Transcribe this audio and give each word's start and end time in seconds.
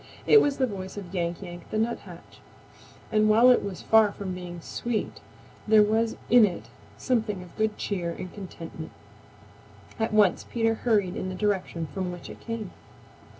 It 0.25 0.41
was 0.41 0.57
the 0.57 0.65
voice 0.65 0.97
of 0.97 1.13
Yank 1.13 1.43
Yank 1.43 1.69
the 1.69 1.77
Nuthatch, 1.77 2.39
and 3.11 3.29
while 3.29 3.51
it 3.51 3.63
was 3.63 3.83
far 3.83 4.11
from 4.11 4.33
being 4.33 4.59
sweet 4.59 5.21
there 5.67 5.83
was 5.83 6.17
in 6.27 6.43
it 6.43 6.69
something 6.97 7.43
of 7.43 7.55
good 7.55 7.77
cheer 7.77 8.09
and 8.09 8.33
contentment. 8.33 8.93
At 9.99 10.11
once 10.11 10.43
Peter 10.43 10.73
hurried 10.73 11.15
in 11.15 11.29
the 11.29 11.35
direction 11.35 11.85
from 11.85 12.11
which 12.11 12.31
it 12.31 12.39
came. 12.39 12.71